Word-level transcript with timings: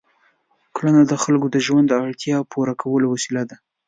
کرنه 0.75 1.01
د 1.07 1.13
خلکو 1.23 1.47
د 1.51 1.57
ژوند 1.65 1.85
د 1.89 1.93
اړتیاوو 2.05 2.49
پوره 2.51 2.73
کولو 2.81 3.05
وسیله 3.13 3.43
ده. 3.49 3.57